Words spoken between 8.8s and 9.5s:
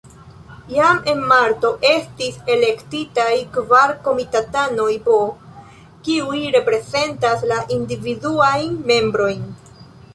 membrojn.